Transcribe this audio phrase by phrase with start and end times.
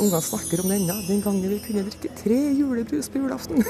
[0.00, 0.94] Ungene snakker om det ennå.
[1.06, 3.60] Den gangen vi kunne drikke tre julebrus på julaften.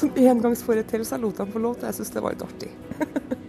[0.00, 1.14] Som engangsforeteelse.
[1.14, 2.70] Jeg lot dem få lov til Jeg syns det var litt artig.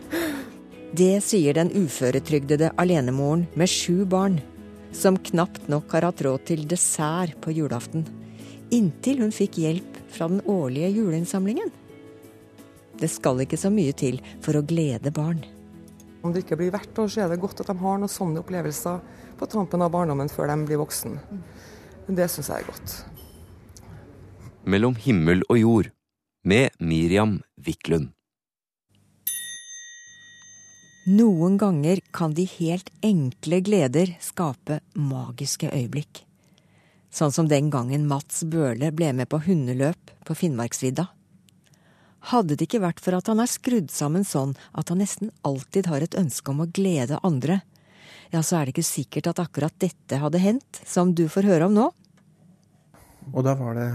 [1.01, 4.37] det sier den uføretrygdede alenemoren med sju barn,
[4.93, 8.05] som knapt nok har hatt råd til dessert på julaften.
[8.71, 11.71] Inntil hun fikk hjelp fra den årlige juleinnsamlingen.
[13.01, 15.41] Det skal ikke så mye til for å glede barn.
[16.21, 18.43] Om det ikke blir hvert år, så er det godt at de har noen sånne
[18.43, 18.99] opplevelser
[19.41, 21.17] på trampen av barndommen før de blir voksen.
[22.11, 22.95] Det syns jeg er godt.
[24.69, 25.91] Mellom himmel og jord
[26.45, 28.11] med Miriam Wiklund.
[31.09, 36.21] Noen ganger kan de helt enkle gleder skape magiske øyeblikk.
[37.09, 41.07] Sånn som den gangen Mats Bøhle ble med på hundeløp på Finnmarksvidda.
[42.29, 45.89] Hadde det ikke vært for at han er skrudd sammen sånn at han nesten alltid
[45.89, 47.63] har et ønske om å glede andre,
[48.32, 51.68] ja, så er det ikke sikkert at akkurat dette hadde hendt, som du får høre
[51.68, 51.87] om nå.
[53.32, 53.88] Og da var det,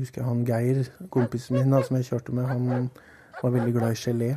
[0.00, 0.80] husker jeg han Geir,
[1.12, 2.88] kompisen min da, som jeg kjørte med, han
[3.42, 4.30] var veldig glad i gelé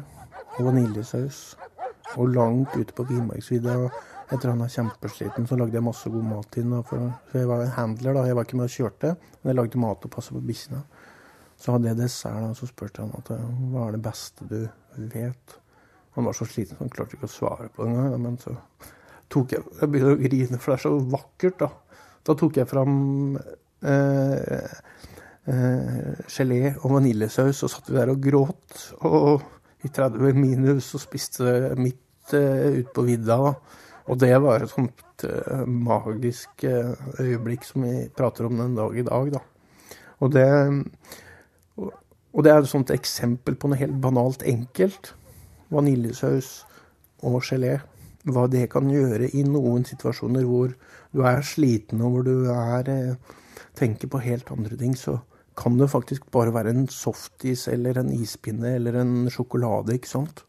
[0.57, 1.39] og vaniljesaus.
[2.15, 3.75] Og langt ute på Finnmarksvidda,
[4.31, 6.85] etter han var kjempesliten, så lagde jeg masse god mat til ham.
[6.87, 8.23] For, for jeg var en handler, da.
[8.29, 10.81] Jeg var ikke med og kjørte, men jeg lagde mat og passa på bikkjene.
[11.61, 14.59] Så hadde jeg dessert, og så spurte han at hva er det beste du
[15.13, 15.57] vet.
[16.15, 18.21] Han var så sliten så han klarte ikke å svare på det engang.
[18.23, 18.55] Men så
[19.31, 21.69] tok jeg Jeg begynner å grine, for det er så vakkert, da.
[22.25, 22.95] Da tok jeg fram
[23.85, 24.75] eh,
[25.51, 28.79] eh, gelé og vaniljesaus, og satt vi der og gråt.
[29.05, 29.43] Og
[29.85, 33.39] i 30 minus og spiste midt eh, ute på vidda.
[34.05, 38.97] Og det var et sånt eh, magisk eh, øyeblikk som vi prater om den dag
[38.97, 39.45] i dag, da.
[40.23, 40.49] Og det
[42.35, 45.13] og det er et sånt eksempel på noe helt banalt enkelt.
[45.71, 46.65] Vaniljesaus
[47.23, 47.77] og gelé.
[48.25, 50.73] Hva det kan gjøre i noen situasjoner hvor
[51.13, 53.37] du er sliten og hvor du er, eh,
[53.77, 55.19] tenker på helt andre ting, så
[55.55, 60.43] kan det faktisk bare være en softis eller en ispinne eller en sjokolade, ikke sant?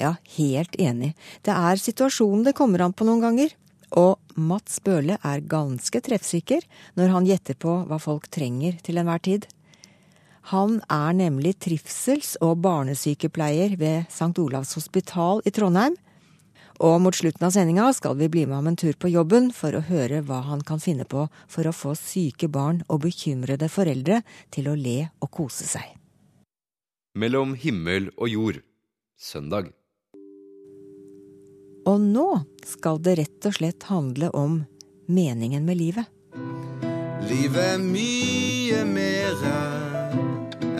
[0.00, 1.12] Ja, helt enig.
[1.44, 3.52] Det er situasjonen det kommer an på noen ganger.
[3.92, 6.64] Og Mats Bøhle er ganske treffsikker
[6.96, 9.46] når han gjetter på hva folk trenger til enhver tid.
[10.50, 14.34] Han er nemlig trivsels- og barnesykepleier ved St.
[14.42, 15.94] Olavs hospital i Trondheim.
[16.82, 19.76] Og mot slutten av sendinga skal vi bli med ham en tur på jobben for
[19.76, 24.22] å høre hva han kan finne på for å få syke barn og bekymrede foreldre
[24.50, 25.84] til å le og kose seg.
[27.14, 28.60] Mellom himmel og jord
[29.20, 29.70] søndag.
[31.86, 32.26] Og nå
[32.66, 34.62] skal det rett og slett handle om
[35.06, 36.06] meningen med livet.
[37.30, 39.91] Livet er mye mer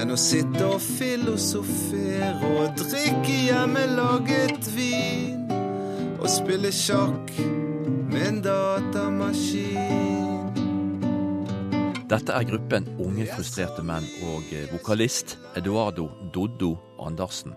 [0.02, 5.44] enn å sitte og filosofere og drikke hjemmelaget vin
[6.18, 7.30] og spille sjakk
[8.10, 10.50] med en datamaskin.
[12.10, 17.54] Dette er gruppen unge frustrerte menn og vokalist Eduardo Doddo Andersen.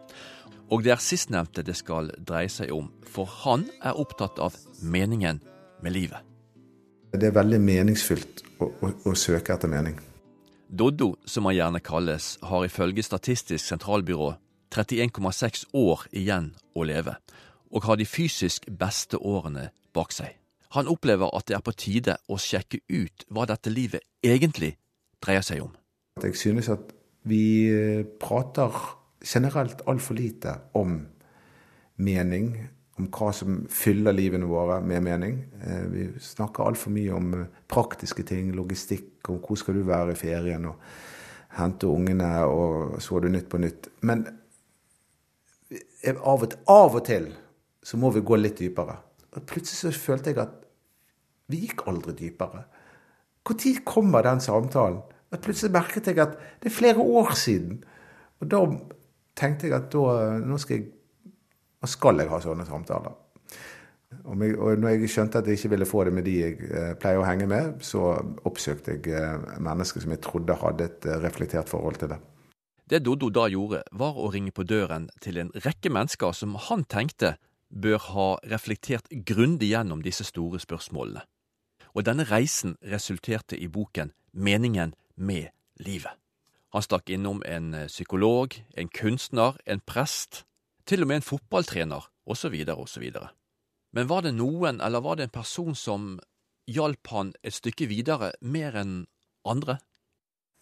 [0.69, 5.41] Og det er sistnevnte det skal dreie seg om, for han er opptatt av meningen
[5.81, 6.21] med livet.
[7.15, 9.97] Det er veldig meningsfylt å, å, å søke etter mening.
[10.75, 14.33] Doddo, som han gjerne kalles, har ifølge Statistisk sentralbyrå
[14.75, 17.13] 31,6 år igjen å leve,
[17.71, 20.33] og har de fysisk beste årene bak seg.
[20.75, 24.73] Han opplever at det er på tide å sjekke ut hva dette livet egentlig
[25.23, 25.71] dreier seg om.
[26.19, 26.91] Jeg synes at
[27.23, 28.75] vi eh, prater
[29.23, 31.05] generelt altfor lite om
[31.95, 32.51] mening,
[32.95, 35.39] om hva som fyller livene våre med mening.
[35.61, 40.15] Eh, vi snakker altfor mye om eh, praktiske ting, logistikk, om hvor skal du være
[40.15, 40.79] i ferien, og
[41.57, 43.89] hente ungene, og så du Nytt på nytt.
[44.07, 44.25] Men
[46.21, 47.29] av og, av og til
[47.85, 48.97] så må vi gå litt dypere.
[49.35, 50.55] Og plutselig så følte jeg at
[51.51, 52.63] vi gikk aldri dypere.
[53.45, 55.03] Når kommer den samtalen?
[55.31, 57.83] Og plutselig merket jeg at det er flere år siden.
[58.41, 58.61] Og da
[59.37, 60.87] tenkte jeg at da nå skal jeg,
[61.85, 63.13] nå skal jeg ha sånne samtaler.
[64.25, 67.19] Og når jeg skjønte at jeg ikke ville få det med de jeg eh, pleier
[67.19, 68.15] å henge med, så
[68.47, 72.19] oppsøkte jeg eh, mennesker som jeg trodde hadde et eh, reflektert forhold til det.
[72.89, 76.85] Det Doddo da gjorde, var å ringe på døren til en rekke mennesker som han
[76.85, 77.35] tenkte
[77.69, 81.25] bør ha reflektert grundig gjennom disse store spørsmålene.
[81.97, 85.47] Og denne reisen resulterte i boken Meningen med
[85.79, 86.11] livet.
[86.75, 90.43] Han stakk innom en psykolog, en kunstner, en prest,
[90.85, 93.09] til og med en fotballtrener, osv., osv.
[93.95, 96.15] Men var det noen, eller var det en person som
[96.69, 98.95] hjalp han et stykke videre mer enn
[99.47, 99.77] andre?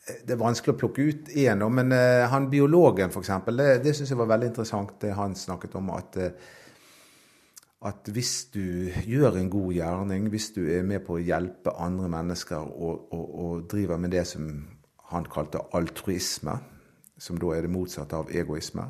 [0.04, 4.12] Det er vanskelig å plukke ut én, men uh, han biologen, f.eks., det, det syns
[4.12, 5.94] jeg var veldig interessant, det han snakket om.
[5.96, 6.34] At, uh,
[7.88, 12.12] at hvis du gjør en god gjerning, hvis du er med på å hjelpe andre
[12.12, 14.52] mennesker og, og, og driver med det som
[15.14, 16.58] han kalte altruisme,
[17.20, 18.90] som da er det motsatte av egoisme,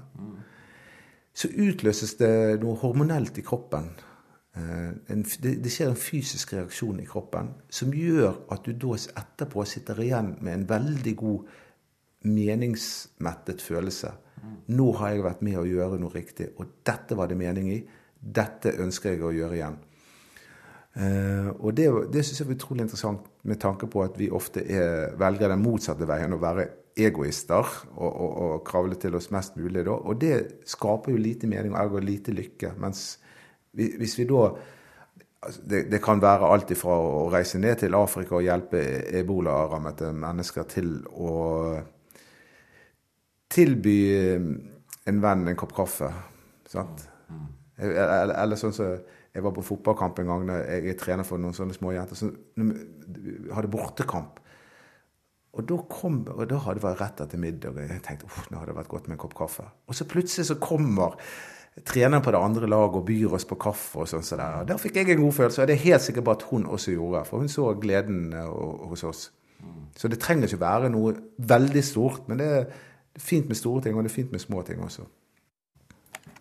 [1.33, 3.89] så utløses det noe hormonelt i kroppen.
[4.53, 8.99] Eh, en, det, det, skjer en fysisk reaksjon i kroppen som gjør at du da
[9.23, 11.55] etterpå sitter igjen med en veldig god
[12.29, 14.13] meningsmettet følelse.
[14.75, 17.79] Nå har jeg vært med å gjøre noe riktig, og dette var det mening i.
[18.19, 19.77] Dette ønsker jeg å gjøre igjen.
[20.93, 24.61] Uh, og det, det syns jeg er utrolig interessant med tanke på at vi ofte
[24.61, 29.57] er, velger den motsatte veien, å være egoister og, og, og, kravle til oss mest
[29.57, 29.85] mulig.
[29.85, 29.95] Da.
[29.95, 30.35] Og det
[30.69, 32.73] skaper jo lite mening og ergo lite lykke.
[32.81, 33.05] Mens
[33.73, 34.43] hvis vi da
[35.43, 38.83] altså det, det, kan være alt ifra å reise ned til Afrika og hjelpe
[39.17, 41.33] ebolarammede mennesker til å
[43.53, 43.97] tilby
[45.09, 46.11] en venn en kopp kaffe.
[46.69, 47.07] Sant?
[47.29, 47.49] Mm.
[47.83, 51.25] Eller, eller sånn som så, Jeg var på fotballkamp en gang da jeg er trener
[51.25, 52.19] for noen sånne små jenter.
[52.19, 54.37] Så, hadde bortekamp.
[55.53, 57.75] Og da, kom, og da hadde det vært rett etter middag.
[57.75, 59.65] og Jeg tenkte uff, nå hadde det vært godt med en kopp kaffe.
[59.85, 61.19] Og så plutselig så kommer
[61.85, 64.01] treneren på det andre laget og byr oss på kaffe.
[64.01, 64.61] og sånn så der.
[64.61, 66.65] Og Der fikk jeg en god følelse, og det er helt sikkert bare at hun
[66.65, 67.25] også gjorde.
[67.29, 68.49] For hun så gleden eh,
[68.89, 69.31] hos oss.
[69.95, 72.65] Så det trenger ikke være noe veldig stort, men det er
[73.21, 75.05] fint med store ting, og det er fint med små ting også.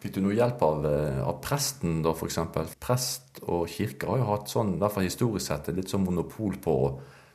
[0.03, 2.41] Fikk du noe hjelp av, eh, av presten, da, f.eks.?
[2.81, 6.89] Prest og kirke har jo hatt sånn, fall historisk sett, litt sånn monopol på å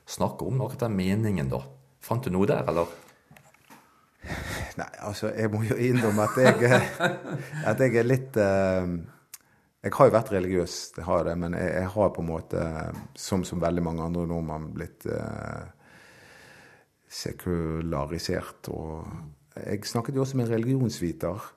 [0.08, 1.62] snakke om noe den meningen, da.
[2.04, 2.90] Fant du noe der, eller?
[4.78, 6.82] Nei, altså, jeg må jo innrømme at jeg,
[7.70, 8.84] at jeg er litt uh,
[9.84, 12.30] Jeg har jo vært religiøs, det har jeg det, men jeg, jeg, har på en
[12.30, 12.64] måte,
[13.16, 15.68] som, som veldig mange andre nordmenn, blitt uh,
[17.08, 18.72] sekularisert.
[18.74, 21.54] Og jeg snakket jo også med en religionsviter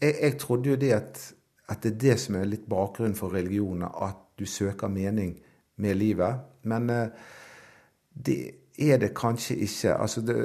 [0.00, 1.20] jeg, jeg, trodde jo det at,
[1.68, 5.34] at, det er det som er litt bakgrunnen for religioner, at du søker mening
[5.76, 6.44] med livet.
[6.62, 7.06] Men uh,
[8.24, 8.40] det
[8.78, 9.94] er det kanskje ikke.
[9.94, 10.36] Altså, det,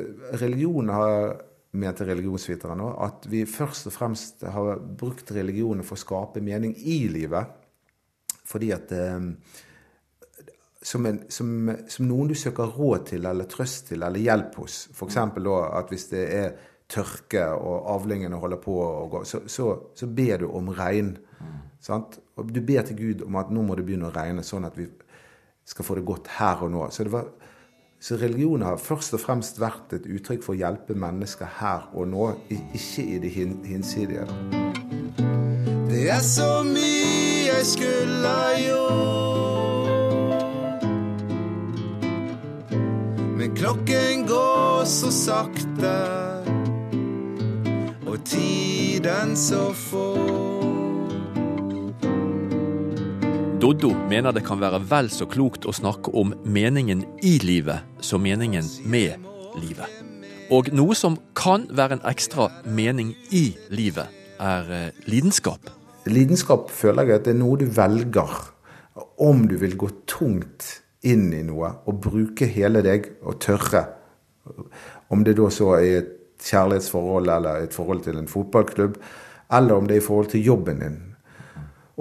[0.41, 1.35] religion har
[1.73, 6.75] mente religionsvitere nå, at vi først og fremst har brukt religionen for å skape mening
[6.77, 7.49] i livet.
[8.45, 9.29] Fordi at eh,
[10.83, 14.83] som, en, som, som, noen du søker råd til eller trøst til eller hjelp hos.
[14.93, 15.17] F.eks.
[15.17, 16.53] da at hvis det er
[16.93, 21.15] tørke og avlingene holder på å gå, så, så, så ber du om regn.
[21.39, 21.55] Mm.
[22.37, 24.77] Og du ber til Gud om at nå må det begynne å regne, sånn at
[24.77, 24.85] vi
[25.65, 26.83] skal få det godt her og nå.
[26.91, 27.31] Så, det var,
[28.03, 32.09] så religion har først og fremst vært et uttrykk for å hjelpe mennesker her og
[32.11, 34.25] nå, ikke i det hinsidige.
[35.87, 39.93] Det er så mye jeg skulle ha gjort.
[43.39, 45.95] Men klokken går så sakte
[48.03, 50.42] og tiden så få.
[53.63, 58.19] Doddo mener det kan være vel så klokt å snakke om meningen i livet som
[58.19, 59.23] meningen med
[59.55, 59.87] livet.
[60.51, 65.71] Og noe som kan være en ekstra mening i livet, er eh, lidenskap.
[66.11, 68.33] Lidenskap føler jeg at det er noe du velger.
[69.23, 70.67] Om du vil gå tungt
[71.07, 73.85] inn i noe og bruke hele deg og tørre.
[75.07, 76.13] Om det da så er et
[76.49, 78.99] kjærlighetsforhold eller et forhold til en fotballklubb,
[79.55, 81.01] eller om det er i forhold til jobben din.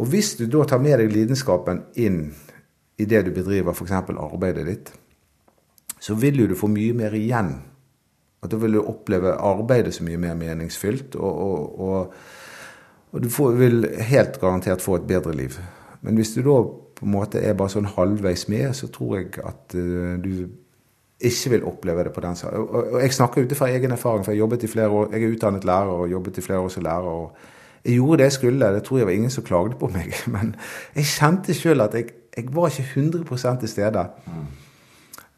[0.00, 2.24] Og hvis du da tar med deg lidenskapen inn
[3.00, 3.92] i det du bedriver, f.eks.
[3.92, 4.92] arbeidet ditt,
[6.02, 7.52] så vil jo du få mye mer igjen.
[8.42, 13.28] At da vil du oppleve arbeidet så mye mer meningsfylt, og, og, og, og du
[13.30, 15.60] får, vil helt garantert få et bedre liv.
[16.02, 16.56] Men hvis du da
[16.98, 20.48] på en måte er bare sånn halvveis med, så tror jeg at uh, du
[21.22, 22.64] ikke vil oppleve det på den siden.
[22.66, 25.34] Og jeg snakker ut fra egen erfaring, for jeg jobbet i flere år, jeg er
[25.36, 27.12] utdannet lærer og jobbet i flere år som lærer.
[27.12, 27.36] og
[27.84, 30.14] Jeg gjorde det jeg skulle, det tror jeg var ingen som klagde på meg.
[30.34, 30.54] Men
[30.94, 34.06] jeg kjente sjøl at jeg, jeg, var ikke 100 til stede.
[34.26, 34.50] Mm.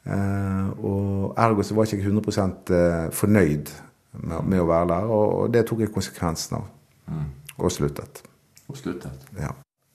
[0.05, 3.73] Uh, og ergo så var jeg ikke 100 uh, fornøyd
[4.13, 6.67] med, med, å være lærer, og, og det tok jeg konsekvensen av.
[7.09, 7.31] Mm.
[7.57, 8.23] Og sluttet.
[8.69, 9.25] Og sluttet.
[9.39, 9.55] Ja.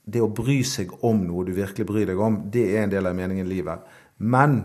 [0.09, 3.05] Det å bry seg om noe du virkelig bryr deg om, det er en del
[3.05, 3.85] av meningen i livet.
[4.17, 4.63] Men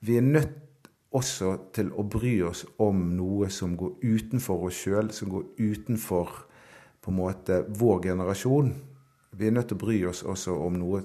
[0.00, 5.12] vi er nødt også til å bry oss om noe som går utenfor oss sjøl,
[5.12, 6.32] som går utenfor
[7.02, 8.70] på en måte vår generasjon.
[9.32, 11.02] Vi er nødt til å bry oss også om noe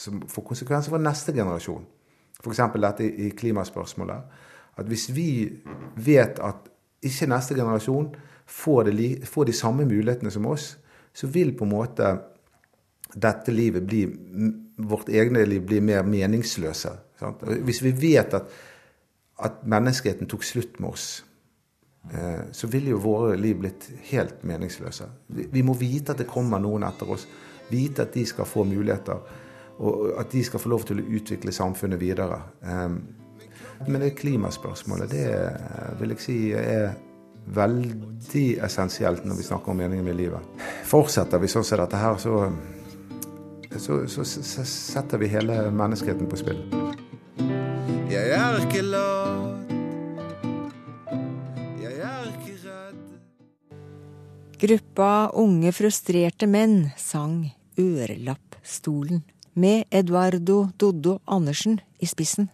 [0.00, 1.84] som får konsekvenser for neste generasjon.
[2.40, 2.62] F.eks.
[2.80, 4.38] dette i klimaspørsmålet.
[4.80, 5.30] At hvis vi
[6.00, 6.70] vet at
[7.04, 8.08] ikke neste generasjon
[8.46, 10.72] får, det, får de samme mulighetene som oss,
[11.12, 12.10] så vil på en måte
[13.14, 14.04] dette livet bli,
[14.76, 16.92] vårt egne liv bli mer meningsløse.
[17.20, 17.42] Sant?
[17.66, 18.52] Hvis vi vet at,
[19.42, 21.08] at menneskeheten tok slutt med oss,
[22.52, 25.04] så ville jo våre liv blitt helt meningsløse.
[25.26, 27.26] Vi, må vite at det kommer noen etter oss.
[27.70, 29.20] vite at de skal få muligheter.
[29.78, 32.40] Og at de skal få lov til å utvikle samfunnet videre.
[32.64, 32.96] Um,
[33.86, 35.28] men det klimaspørsmålet, det
[36.00, 36.90] vil jeg si er
[37.54, 40.66] veldig essensielt når vi snakker om meningen med livet.
[40.88, 42.42] Fortsetter vi sånn som dette her, så,
[43.76, 46.60] så, så, så setter vi hele menneskeheten på spill.
[48.10, 49.49] Jeg er ikke lat.
[54.60, 57.46] Gruppa unge frustrerte menn sang
[57.80, 59.22] Ørelappstolen
[59.56, 62.50] med Eduardo Doddo Andersen i spissen.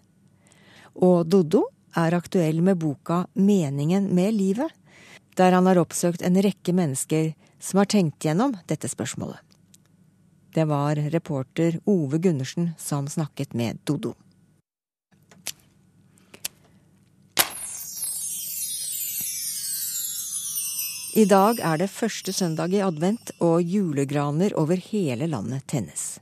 [0.95, 1.65] Og Doddo
[1.99, 4.71] er aktuell med boka Meningen med livet,
[5.35, 9.43] der han har oppsøkt en rekke mennesker som har tenkt gjennom dette spørsmålet.
[10.55, 14.15] Det var reporter Ove Gundersen som snakket med Doddo.
[21.16, 26.18] I dag er det første søndag i advent, og julegraner over hele landet tennes.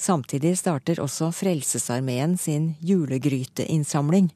[0.00, 4.30] Samtidig starter også Frelsesarmeen sin julegryteinnsamling.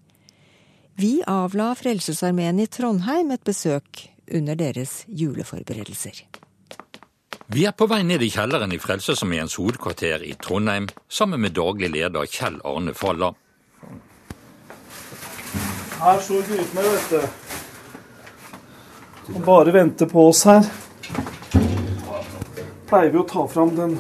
[1.00, 6.21] Vi avla Frelsesarmeen i Trondheim et besøk under deres juleforberedelser.
[7.49, 11.95] Vi er på vei ned i kjelleren i Frelsesarmeens hovedkvarter i Trondheim sammen med daglig
[11.97, 13.33] leder Kjell Arne Falla.
[15.97, 16.45] Her står
[16.76, 17.49] med, vet du.
[19.35, 20.65] Og bare vente på oss her.
[22.89, 23.99] Pleier vi å ta fram den,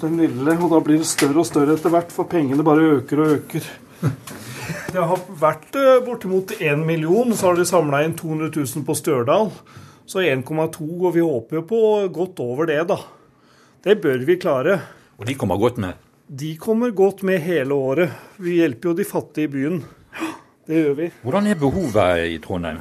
[0.00, 3.24] den lille, og da blir det større og større etter hvert, for pengene bare øker
[3.24, 3.68] og øker.
[4.88, 8.96] Det har vært eh, bortimot 1 million, så har de samla inn 200 000 på
[8.96, 9.50] Stjørdal.
[10.08, 11.80] Så 1,2, og vi håper jo på
[12.12, 12.96] godt over det, da.
[13.84, 14.78] Det bør vi klare.
[15.20, 16.00] Og de kommer godt med?
[16.28, 18.16] De kommer godt med hele året.
[18.40, 19.82] Vi hjelper jo de fattige i byen.
[20.68, 21.10] Det gjør vi.
[21.24, 22.80] Hvordan er behovet i Trondheim?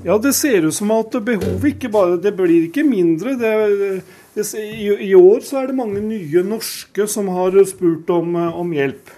[0.00, 3.36] Ja, det ser ut som at behovet ikke bare Det blir ikke mindre.
[3.38, 3.52] Det,
[4.34, 8.72] det, i, i, år så er det mange nye norske som har spurt om, om
[8.72, 9.12] hjelp.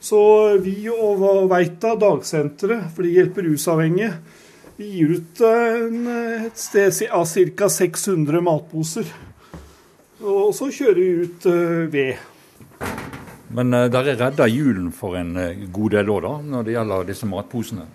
[0.00, 0.20] Så
[0.62, 4.12] vi og Veita dagsenteret, for de hjelper rusavhengige,
[4.76, 6.02] vi gir ut en,
[6.46, 7.68] et sted av ca.
[7.72, 9.08] 600 matposer.
[10.20, 11.46] Og så kjører vi ut
[11.92, 12.90] ved.
[13.56, 15.32] Men dere redder julen for en
[15.72, 17.86] god del år, da, når det gjelder disse matposene?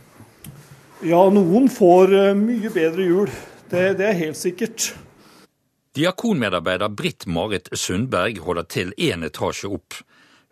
[1.02, 3.30] Ja, noen får uh, mye bedre jul.
[3.72, 4.92] Det, det, er helt sikkert.
[5.98, 9.98] Diakonmedarbeider Britt-Marit Sundberg holder til én etasje opp.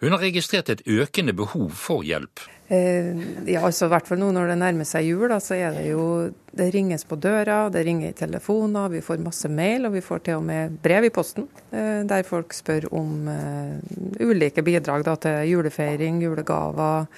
[0.02, 2.42] Hun har registrert et økende behov for hjelp.
[2.70, 5.88] ja, altså i hvert fall nå når det nærmer seg jul, da, så er det
[5.90, 6.04] jo
[6.54, 10.22] Det ringes på døra, det ringer i telefoner, vi får masse mail, og vi får
[10.26, 13.28] til og med brev i posten der folk spør om
[14.22, 17.10] ulike bidrag da, til julefeiring, julegaver,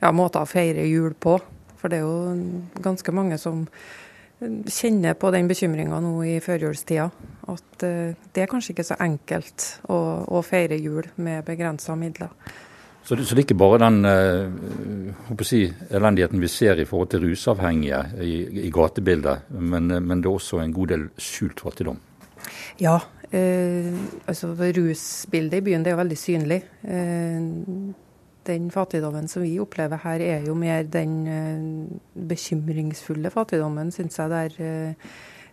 [0.00, 1.36] ja, måter å feire jul på.
[1.82, 3.64] For det er jo ganske mange som
[4.42, 7.08] kjenner på den bekymringa nå i førjulstida.
[7.50, 9.98] At det er kanskje ikke så enkelt å,
[10.30, 12.30] å feire jul med begrensa midler.
[13.02, 17.10] Så det, så det, er ikke bare den uh, si, elendigheten vi ser i forhold
[17.10, 18.36] til rusavhengige i,
[18.68, 21.98] i gatebildet, men, men, det er også en god del skjult fattigdom?
[22.78, 23.00] Ja,
[23.34, 23.90] eh,
[24.26, 26.60] altså rusbildet i byen det er jo veldig synlig.
[26.86, 27.42] Eh,
[28.46, 34.32] den fattigdommen som vi opplever her, er jo mer den eh, bekymringsfulle fattigdommen, syns jeg,
[34.32, 35.12] der eh,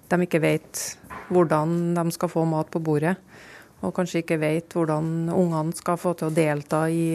[0.09, 0.83] de ikke vet
[1.29, 3.15] hvordan de skal få mat på bordet.
[3.79, 7.13] Og kanskje ikke vet hvordan ungene skal få til å delta i,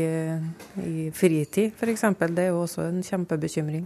[0.81, 2.07] i fritid, f.eks.
[2.25, 3.85] Det er jo også en kjempebekymring.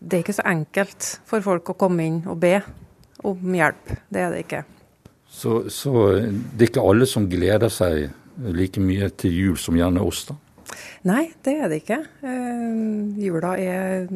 [0.00, 2.56] Det er ikke så enkelt for folk å komme inn og be
[3.26, 3.94] om hjelp.
[4.10, 4.64] Det er det ikke.
[5.36, 8.08] Så, så det er ikke alle som gleder seg
[8.56, 10.36] like mye til jul som gjerne oss, da?
[11.06, 12.00] Nei, det er det ikke.
[12.26, 12.78] Eh,
[13.26, 14.08] jula er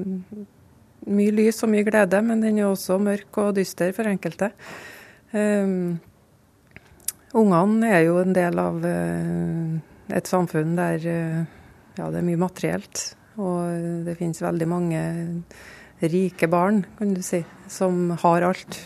[1.10, 4.52] mye lys og mye glede, men den er også mørk og dyster for enkelte.
[5.32, 5.76] Eh,
[7.30, 9.76] Ungene er jo en del av uh,
[10.10, 13.04] et samfunn der ja, det er mye materielt.
[13.40, 15.02] Og det finnes veldig mange
[16.00, 18.78] rike barn, kan du si, som har alt.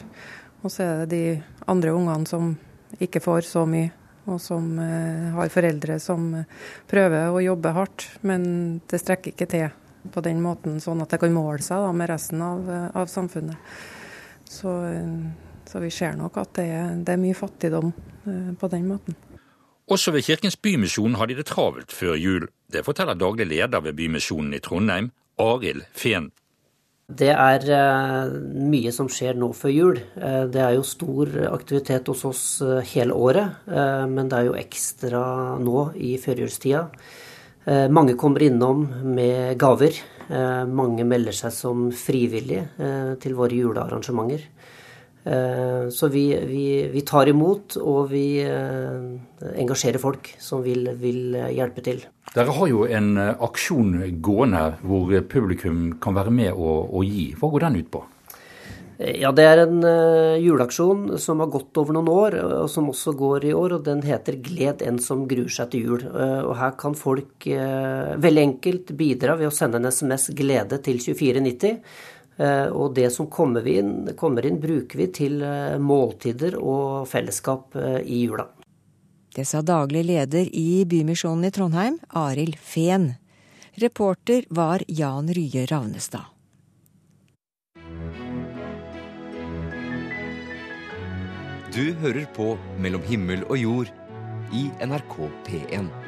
[0.63, 1.25] Og så er det de
[1.71, 2.55] andre ungene som
[3.03, 3.91] ikke får så mye,
[4.27, 6.31] og som uh, har foreldre som
[6.91, 8.47] prøver å jobbe hardt, men
[8.91, 9.69] det strekker ikke til
[10.13, 13.57] på den måten, sånn at det kan måle seg da, med resten av, av samfunnet.
[14.45, 14.73] Så,
[15.65, 17.89] så, vi ser nok at det er, det er mye fattigdom
[18.61, 19.17] på den måten.
[19.89, 22.47] Også ved Kirkens Bymisjon har de det travelt før jul.
[22.73, 26.31] Det forteller daglig leder ved Bymisjonen i Trondheim, Arild Fehn.
[27.05, 27.65] Det er
[28.57, 29.99] mye som skjer nå før jul.
[30.49, 32.45] Det er jo stor aktivitet hos oss
[32.95, 33.67] hele året,
[34.09, 35.21] men det er jo ekstra
[35.61, 36.87] nå i førjulstida.
[37.93, 40.01] Mange kommer innom med gaver.
[40.73, 42.65] Mange melder seg som frivillige
[43.21, 44.49] til våre julearrangementer.
[45.25, 51.39] Eh, så vi, vi, vi, tar imot, og vi eh, engasjerer folk som vil, vil,
[51.55, 52.03] hjelpe til.
[52.35, 57.31] Dere har jo en eh, aksjon gående hvor publikum kan være med og, og gi.
[57.41, 58.05] Hva går den ut på?
[58.95, 59.81] Ja, Det er en
[60.39, 63.73] juleaksjon som har gått over noen år, og som også går i år.
[63.75, 66.05] og Den heter 'Gled en som gruer seg til jul'.
[66.47, 71.83] Og Her kan folk veldig enkelt bidra ved å sende en SMS 'glede' til 2490.
[72.37, 75.39] Og det som kommer inn, kommer inn, bruker vi til
[75.79, 78.49] måltider og fellesskap i jula.
[79.35, 83.13] Det sa daglig leder i Bymisjonen i Trondheim, Arild Fehn.
[83.83, 86.31] Reporter var Jan Rye Ravnestad.
[91.75, 93.91] Du hører på Mellom himmel og jord
[94.55, 95.17] i NRK
[95.49, 96.04] P1.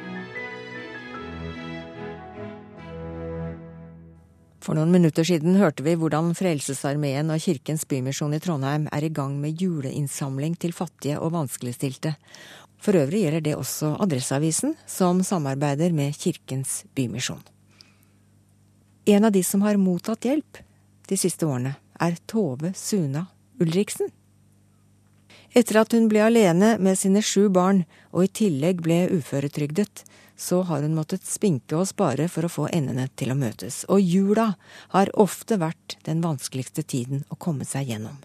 [4.67, 9.09] For noen minutter siden hørte vi hvordan Frelsesarmeen og Kirkens Bymisjon i Trondheim er i
[9.15, 12.11] gang med juleinnsamling til fattige og vanskeligstilte.
[12.83, 17.39] For øvrig gjelder det også Adresseavisen, som samarbeider med Kirkens Bymisjon.
[19.07, 20.59] En av de som har mottatt hjelp
[21.07, 23.23] de siste årene, er Tove Suna
[23.63, 24.11] Ulriksen.
[25.55, 30.03] Etter at hun ble alene med sine sju barn, og i tillegg ble uføretrygdet,
[30.37, 33.81] så har hun måttet spinke og spare for å få endene til å møtes.
[33.89, 34.51] Og jula
[34.93, 38.19] har ofte vært den vanskeligste tiden å komme seg gjennom.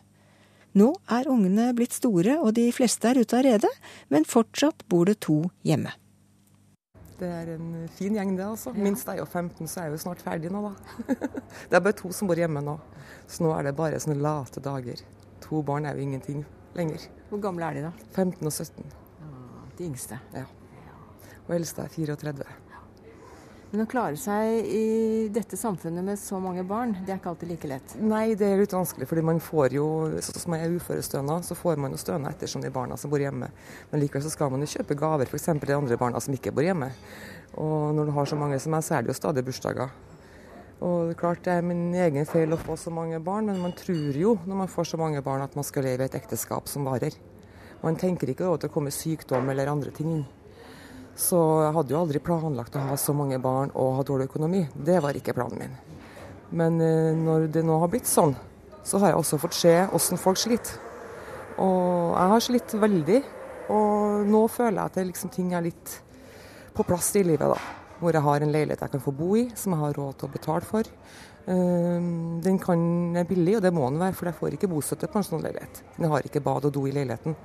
[0.76, 3.72] Nå er ungene blitt store, og de fleste er ute av redet,
[4.12, 5.92] men fortsatt bor det to hjemme.
[7.20, 8.46] Det er en fin gjeng, det.
[8.46, 8.72] altså.
[8.74, 11.16] Minst er jo 15, så er jeg jo snart ferdig nå, da.
[11.68, 12.78] det er bare to som bor hjemme nå.
[13.30, 15.04] Så nå er det bare sånne late dager.
[15.44, 16.42] To barn er jo ingenting
[16.76, 17.04] lenger.
[17.28, 18.10] Hvor gamle er de, da?
[18.16, 18.96] 15 og 17.
[19.28, 20.18] Ah, de yngste?
[20.34, 20.48] Ja.
[21.48, 22.46] Og eldste er 34.
[23.72, 27.48] Men å klare seg i dette samfunnet med så mange barn, det er ikke alltid
[27.54, 27.94] like lett?
[28.04, 29.86] Nei, det er litt vanskelig, fordi man får jo,
[30.20, 33.24] sånn som jeg er uførestønad, så får man jo stønad ettersom de barna som bor
[33.24, 33.48] hjemme.
[33.88, 35.48] Men likevel så skal man jo kjøpe gaver, f.eks.
[35.64, 36.90] de andre barna som ikke bor hjemme.
[37.64, 39.96] Og når du har så mange som meg, så er det jo stadig bursdager.
[40.82, 43.64] Og det er klart det er min egen feil å få så mange barn, men
[43.64, 46.20] man tror jo når man får så mange barn at man skal leve i et
[46.20, 47.16] ekteskap som varer.
[47.80, 50.24] Man tenker ikke over at det kommer sykdom eller andre ting inn.
[51.18, 54.64] Så jeg hadde jo aldri planlagt å ha så mange barn og ha dårlig økonomi.
[54.72, 55.76] Det var ikke planen min.
[56.56, 58.34] Men eh, når det nå har blitt sånn,
[58.84, 60.80] så har jeg også fått se hvordan folk sliter.
[61.60, 63.20] Og jeg har slitt veldig.
[63.72, 66.00] Og nå føler jeg at det liksom ting er litt
[66.72, 69.44] på plass i livet, da hvor jeg har en leilighet jeg kan få bo i,
[69.54, 70.88] som jeg har råd til å betale for.
[71.52, 72.80] Ehm, den kan
[73.16, 75.44] er billig, og det må den være, for jeg får ikke bostøtte på en sånn
[75.44, 75.82] leilighet.
[75.98, 77.36] Den har ikke bad og do i leiligheten.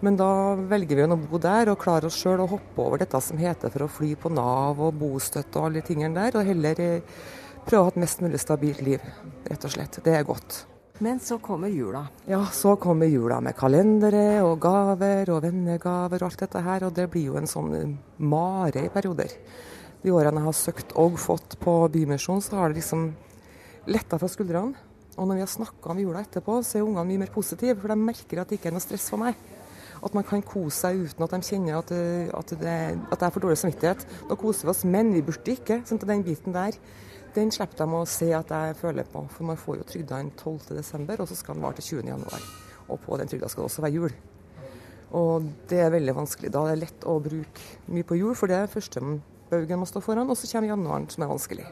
[0.00, 3.20] Men da velger vi å bo der og klare oss sjøl å hoppe over dette
[3.20, 6.48] som heter for å fly på Nav og bostøtte og alle de tingene der, og
[6.48, 7.16] heller eh,
[7.66, 9.04] prøve å ha et mest mulig stabilt liv,
[9.50, 10.00] rett og slett.
[10.04, 10.62] Det er godt.
[11.00, 12.06] Men så kommer jula.
[12.28, 16.84] Ja, så kommer jula med kalendere og gaver og vennegaver og alt dette her.
[16.84, 19.32] Og det blir jo en sånn mare i perioder
[20.02, 23.10] de årene jeg har søkt og fått på Bymisjonen, så har det liksom
[23.90, 24.86] letta fra skuldrene.
[25.18, 27.92] Og når vi har snakka om jula etterpå, så er ungene mye mer positive, for
[27.92, 29.36] de merker at det ikke er noe stress for meg.
[30.00, 32.76] At man kan kose seg uten at de kjenner at, at, det,
[33.12, 34.06] at er for dårlig samvittighet.
[34.30, 35.82] Nå koser vi oss, men vi burde ikke.
[35.88, 36.78] Sånn den biten der,
[37.36, 39.26] den slipper de å se at jeg føler på.
[39.34, 42.50] For man får jo trygda den 12.12., og så skal den vare til 20.1.
[42.90, 44.16] Og på den trygda skal det også være jul.
[45.20, 46.52] Og det er veldig vanskelig.
[46.54, 49.02] Da er det lett å bruke mye på jul, for det er første
[49.50, 51.66] baugen man står foran, og så kommer januaren, som er vanskelig.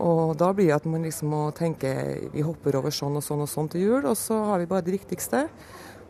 [0.00, 1.90] Og da blir det at man liksom må tenke
[2.32, 4.86] vi hopper over sånn og sånn og sånn til jul, og så har vi bare
[4.86, 5.44] det viktigste.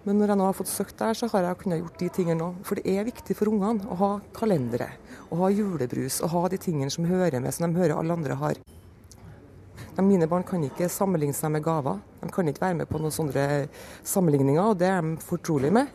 [0.06, 2.46] Men når jeg nå har fått søkt der, så har jeg kunnet gjort de tingene
[2.46, 2.60] òg.
[2.64, 4.88] For det er viktig for ungene å ha kalendere,
[5.28, 8.38] å ha julebrus, å ha de tingene som hører med, som de hører alle andre
[8.40, 8.62] har.
[9.96, 12.00] De mine barn kan ikke sammenligne seg med gaver.
[12.22, 13.46] De kan ikke være med på noen sånne
[14.06, 15.92] sammenligninger, og det er de fortrolig med.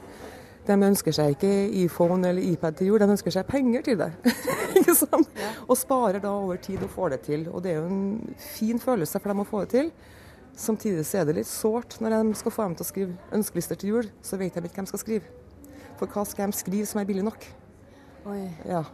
[0.65, 1.51] De ønsker seg ikke
[1.83, 4.11] iPhone eller iPad til jul, de ønsker seg penger til det.
[4.79, 5.41] ikke sant?
[5.65, 7.47] Og sparer da over tid og får det til.
[7.49, 9.91] Og det er jo en fin følelse for dem å få det til.
[10.55, 13.79] Samtidig så er det litt sårt når de skal få dem til å skrive ønskelister
[13.79, 15.33] til jul, så vet de ikke hva de skal skrive.
[15.99, 17.47] For hva skal de skrive som er billig nok?
[18.31, 18.43] Oi.
[18.67, 18.85] Ja.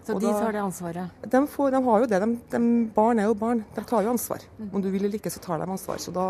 [0.00, 1.08] Så de tar det ansvaret?
[1.22, 2.18] De, får, de, har jo det.
[2.22, 2.60] De, de,
[2.94, 3.60] barn er jo barn.
[3.76, 4.42] De tar jo ansvar.
[4.58, 4.70] Mm.
[4.72, 6.00] Om du vil eller ikke, så tar de ansvar.
[6.02, 6.24] Så da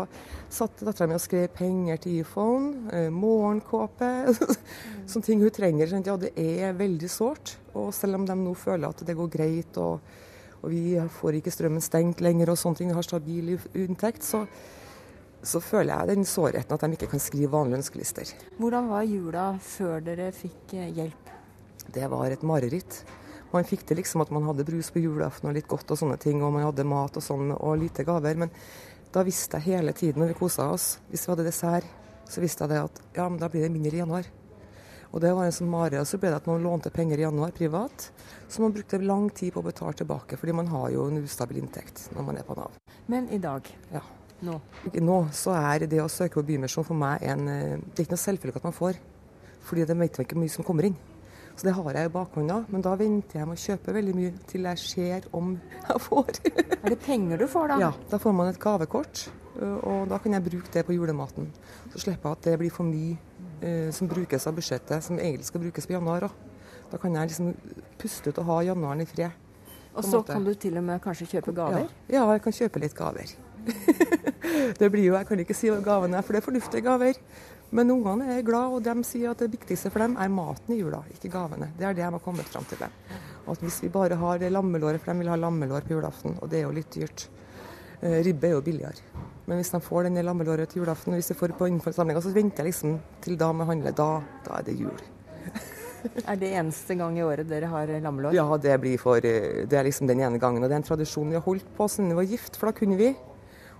[0.51, 4.09] satt dattera mi og skrev penger til iPhone, eh, morgenkåpe
[5.09, 5.95] Sånne ting hun trenger.
[6.03, 7.55] Ja, det er veldig sårt.
[7.73, 10.03] Og selv om de nå føler at det går greit, og,
[10.59, 14.43] og vi får ikke strømmen stengt lenger og sånne ting, vi har stabil inntekt, så
[15.43, 18.33] så føler jeg den sårheten at de ikke kan skrive vanlige ønskelister.
[18.59, 21.31] Hvordan var jula før dere fikk eh, hjelp?
[21.91, 23.01] Det var et mareritt.
[23.51, 26.19] Man fikk til liksom at man hadde brus på julaften og litt godt og sånne
[26.21, 28.37] ting, og man hadde mat og sånn, og lite gaver.
[28.39, 28.53] Men
[29.11, 31.97] da visste jeg hele tiden når vi kosa oss, hvis vi hadde dessert,
[32.31, 34.23] Så visste jeg det at ja, men da blir det mindre i januar.
[35.11, 35.99] Og det var en sånn mare.
[35.99, 38.05] Og så ble det at man lånte penger i januar privat,
[38.47, 41.59] som man brukte lang tid på å betale tilbake, fordi man har jo en ustabil
[41.59, 42.79] inntekt når man er på Nav.
[43.11, 43.67] Men i dag?
[43.91, 44.05] Ja.
[44.41, 44.57] Nå?
[45.05, 48.15] Nå så er det å søke på Bymisjon for meg en eh, Det er ikke
[48.15, 48.99] noe selvfølgelig at man får,
[49.67, 50.97] fordi det vet man ikke mye som kommer inn.
[51.55, 54.31] Så det har jeg i bakhånda, men da venter jeg med å kjøpe veldig mye
[54.49, 56.39] til jeg ser om jeg får.
[56.79, 57.79] er det penger du får da?
[57.83, 59.25] Ja, da får man et gavekort,
[59.59, 61.51] og da kan jeg bruke det på julematen.
[61.91, 63.19] Så slipper jeg at det blir for mye
[63.61, 66.39] eh, som brukes av budsjettet, som egentlig skal brukes på januar òg.
[66.91, 67.53] Da kan jeg liksom
[67.99, 69.37] puste ut og ha januaren i fred.
[69.91, 71.85] Og så kan du til og med kanskje kjøpe gaver?
[72.07, 73.35] Ja, ja jeg kan kjøpe litt gaver.
[74.79, 77.19] det blir jo, Jeg kan ikke si hva gavene er, for det er fornuftige gaver.
[77.71, 80.81] Men ungene er glad, og de sier at det viktigste for dem er maten i
[80.81, 81.69] jula, ikke gavene.
[81.77, 82.81] Det er det de har kommet fram til.
[82.81, 82.91] dem.
[83.47, 86.49] At Hvis vi bare har det lammelåret, for de vil ha lammelår på julaften, og
[86.51, 87.29] det er jo litt dyrt.
[88.01, 89.07] Eh, ribbe er jo billigere.
[89.45, 92.33] Men hvis de får denne lammelåret til julaften, og hvis de får på innforsamlinga, så
[92.35, 93.95] venter jeg liksom til da med handle.
[93.95, 94.09] Da,
[94.45, 95.01] da er det jul.
[96.31, 98.35] er det eneste gang i året dere har lammelår?
[98.35, 100.63] Ja, det, blir for, eh, det er liksom den ene gangen.
[100.63, 102.75] Og det er en tradisjon vi har holdt på siden vi var gift, for da
[102.75, 103.13] kunne vi.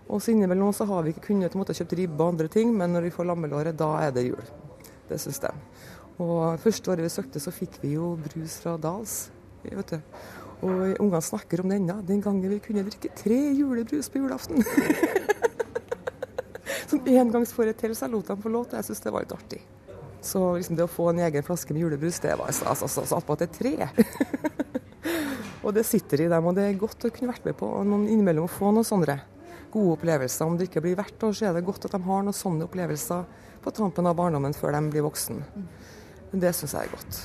[0.09, 2.93] Og så innimellom så har vi ikke kunnet måtte kjøpt ribbe og andre ting, men
[2.95, 4.53] når vi får lammelåret, da er det jul.
[5.09, 5.51] Det syns de.
[6.21, 9.29] Og første året vi søkte, så fikk vi jo brus fra Dals.
[9.63, 9.99] vet du.
[10.61, 11.97] Og ungene snakker om det ennå.
[12.05, 14.61] Den gangen vi kunne drikke tre julebrus på julaften.
[16.91, 18.77] Som engangsforrett så jeg lot dem få lov til.
[18.77, 19.61] Jeg syns det var litt artig.
[20.21, 22.83] Så liksom det å få en egen flaske med julebrus, det var stas.
[22.85, 23.89] Altså, så attpåtil tre.
[25.65, 28.05] og det sitter i dem, og det er godt å kunne vært med på noen
[28.05, 29.17] innimellom å få noen sånne
[29.71, 30.45] gode opplevelser.
[30.45, 32.67] Om det ikke blir hvert år, så er det godt at de har noen sånne
[32.67, 33.23] opplevelser
[33.61, 35.43] på tampen av barndommen før de blir voksen.
[36.31, 37.21] Det syns jeg er godt.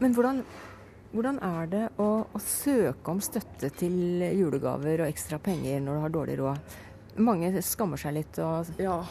[0.00, 0.44] Men hvordan,
[1.12, 6.04] hvordan er det å, å, søke om støtte til julegaver og ekstra penger når du
[6.06, 6.78] har dårlig råd?
[7.20, 9.02] Mange skammer seg litt og Ja.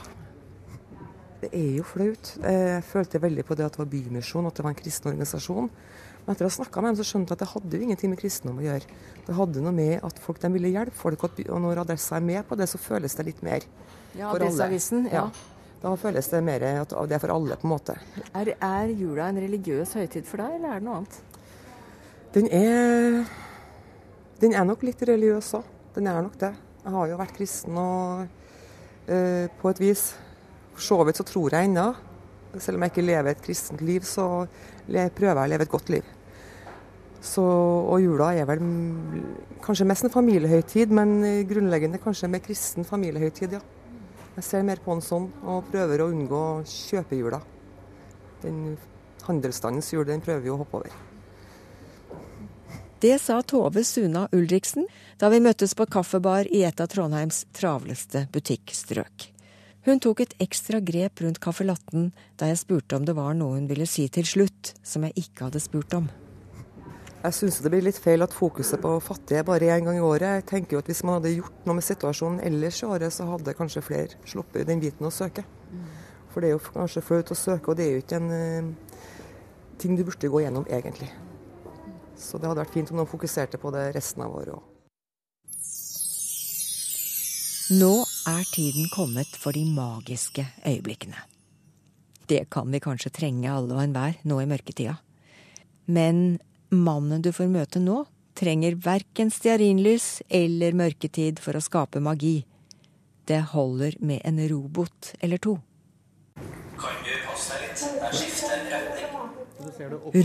[1.39, 2.33] Det er jo flaut.
[2.43, 5.69] Jeg følte veldig på det at det var Bymisjon, at det var en kristen organisasjon.
[6.29, 8.11] Men etter å ha snakka med dem, så skjønte jeg at det hadde jo ingenting
[8.11, 8.97] med kristendom å gjøre.
[9.25, 12.43] Det hadde noe med at folk de ville hjelpe folk, og når Adressa er med
[12.45, 13.63] på det, så føles det litt mer
[14.13, 14.67] ja, for alle.
[15.09, 15.23] Ja.
[15.23, 15.23] ja.
[15.81, 17.95] Da føles det mer at det er for alle, på en måte.
[18.37, 21.17] Er, er jula en religiøs høytid for deg, eller er det noe annet?
[22.35, 23.25] Den er
[24.45, 25.73] Den er nok litt religiøs òg.
[25.97, 26.51] Den er nok det.
[26.83, 28.21] Jeg har jo vært kristen og
[29.09, 30.05] uh, på et vis
[30.75, 31.89] For så vidt så tror jeg ennå.
[32.61, 34.45] Selv om jeg ikke lever et kristent liv, så
[34.85, 36.15] prøver jeg å leve et godt liv.
[37.19, 38.61] Så, og jula er vel
[39.63, 41.17] kanskje mest en familiehøytid, men
[41.49, 43.63] grunnleggende kanskje mer kristen familiehøytid, ja.
[44.37, 47.41] Jeg ser mer på den sånn, og prøver å unngå kjøpejula.
[48.45, 48.77] Den
[49.25, 50.93] handelsstandens jul, den prøver vi å hoppe over.
[52.99, 54.87] Det sa Tove Suna Ulriksen
[55.19, 59.29] da vi møttes på kaffebar i et av Trondheims travleste butikkstrøk.
[59.87, 63.55] Hun tok et ekstra grep rundt caffè latten da jeg spurte om det var noe
[63.55, 66.09] hun ville si til slutt som jeg ikke hadde spurt om.
[67.19, 70.03] Jeg syns det blir litt feil at fokuset på fattige er bare én gang i
[70.03, 70.37] året.
[70.39, 73.27] Jeg tenker jo at Hvis man hadde gjort noe med situasjonen ellers i året, så
[73.27, 75.43] hadde kanskje flere sluppet den biten å søke.
[76.31, 78.71] For det er jo kanskje flaut å søke, og det er jo ikke en uh,
[79.77, 81.11] ting du burde gå gjennom egentlig.
[82.15, 84.63] Så det hadde vært fint om noen fokuserte på det resten av året òg.
[87.69, 87.93] Nå
[88.31, 91.19] er tiden kommet for de magiske øyeblikkene.
[92.31, 94.95] Det kan vi kanskje trenge alle og enhver nå i mørketida.
[95.89, 98.03] Men mannen du får møte nå,
[98.39, 102.43] trenger verken stearinlys eller mørketid for å skape magi.
[103.27, 105.57] Det holder med en robot eller to.
[106.79, 107.83] Kan du passe deg litt?
[107.99, 109.09] Jeg skifter retning.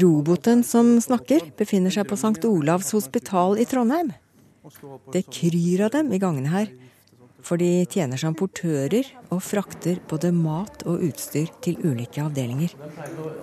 [0.01, 2.43] Roboten som snakker, befinner seg på St.
[2.49, 4.13] Olavs hospital i Trondheim.
[5.13, 6.71] Det kryr av dem i gangene her
[7.45, 12.73] for de tjener som portører og frakter både mat og utstyr til ulike avdelinger.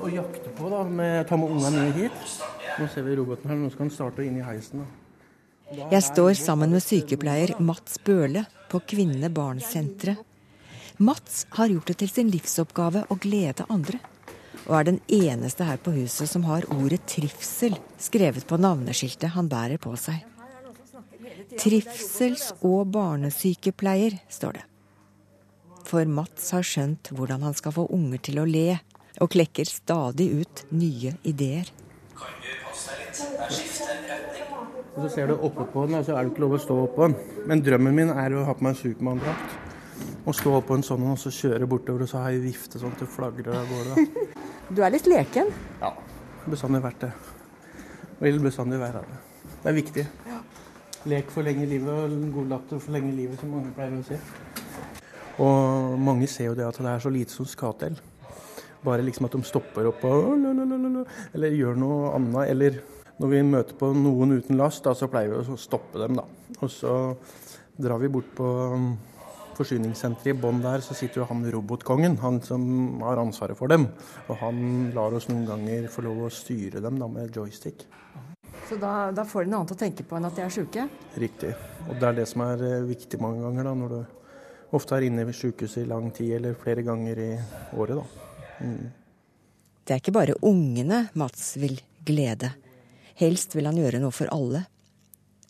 [0.01, 2.33] Å jakte på da, med, ta med ungene ned hit.
[2.79, 4.81] Nå ser vi roboten her, nå skal han starte inn i heisen.
[4.81, 5.85] Da.
[5.91, 10.27] Jeg står sammen med sykepleier Mats Bøhle på Kvinne-barn-senteret.
[11.01, 13.97] Mats har gjort det til sin livsoppgave å glede andre,
[14.67, 19.49] og er den eneste her på huset som har ordet trivsel skrevet på navneskiltet han
[19.49, 20.19] bærer på seg.
[21.59, 24.65] Trivsels- og barnesykepleier, står det.
[25.87, 28.79] For Mats har skjønt hvordan han skal få unger til å le,
[29.19, 31.71] og klekker stadig ut nye ideer.
[32.15, 33.23] Kan du passe deg litt?
[33.41, 34.37] Jeg skifter retning.
[34.91, 36.77] Og så ser du oppe på den, og så er det ikke lov å stå
[36.85, 37.17] oppå den.
[37.47, 39.57] Men drømmen min er å ha på meg Supermann-drakt.
[40.27, 42.95] Og stå oppå en sånn og så kjøre bortover, og så har jeg vifte sånn
[42.99, 44.07] til flagrer av gårde.
[44.71, 45.49] Du er litt leken?
[45.81, 45.89] Ja.
[46.47, 47.09] Bestandig vært det.
[48.13, 49.17] Og vil bestandig være det.
[49.51, 50.05] Det er viktig.
[51.09, 54.17] Lek forlenger livet, og god latter forlenger livet, som mange pleier å si.
[55.41, 57.95] Og mange ser jo det at det er så lite som skal til.
[58.85, 62.51] Bare liksom at de stopper opp og eller gjør noe annet.
[62.53, 62.81] Eller
[63.21, 66.25] når vi møter på noen uten last, da, så pleier vi å stoppe dem, da.
[66.59, 66.95] Og så
[67.81, 68.91] drar vi bort på um,
[69.57, 73.89] forsyningssenteret i bånn der, så sitter jo han robotkongen, han som har ansvaret for dem.
[74.27, 77.85] Og han lar oss noen ganger få lov å styre dem da med joystick.
[78.69, 80.87] Så da, da får de noe annet å tenke på enn at de er sjuke?
[81.19, 81.51] Riktig.
[81.89, 85.07] Og det er det som er eh, viktig mange ganger, da, når du ofte er
[85.07, 87.31] inne ved sykehuset i lang tid eller flere ganger i
[87.75, 87.99] året.
[87.99, 88.27] da.
[88.61, 88.91] Mm.
[89.83, 92.53] Det er ikke bare ungene Mats vil glede.
[93.19, 94.65] Helst vil han gjøre noe for alle.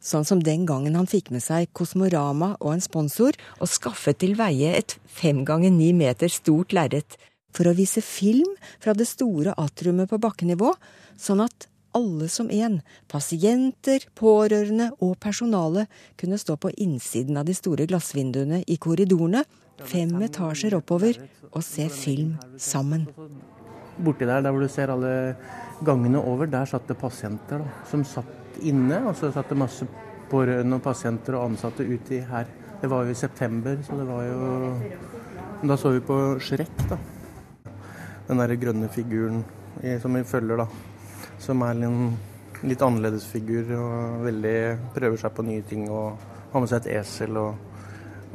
[0.02, 4.34] Sånn som den gangen han fikk med seg Kosmorama og en sponsor og skaffet til
[4.39, 7.19] veie et fem ganger ni meter stort lerret
[7.54, 8.50] for å vise film
[8.82, 10.71] fra det store atriumet på bakkenivå,
[11.19, 12.80] sånn at alle som en,
[13.12, 15.88] pasienter, pårørende og personale,
[16.19, 19.43] kunne stå på innsiden av de store glassvinduene i korridorene,
[19.88, 21.19] fem etasjer oppover,
[21.51, 23.08] og se film sammen.
[24.01, 25.36] Borti der, der hvor du ser alle
[25.86, 29.01] gangene over, der satt det pasienter da, som satt inne.
[29.10, 29.88] Og så satt det masse
[30.32, 32.47] pårørende og pasienter og ansatte uti her.
[32.82, 34.47] Det var jo i september, så det var jo
[35.62, 36.97] Da så vi på Shrek, da.
[38.25, 39.43] Den derre grønne figuren
[40.01, 40.65] som vi følger, da
[41.41, 42.17] som er en
[42.67, 44.58] litt annerledes figur og veldig
[44.95, 45.88] prøver seg på nye ting.
[45.89, 46.17] og
[46.51, 47.56] Har med seg et esel og,